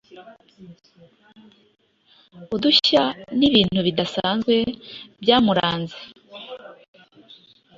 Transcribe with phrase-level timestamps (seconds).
[2.55, 3.03] udushya
[3.39, 4.55] n’ibintu bidasanzwe
[5.21, 5.99] byamuranze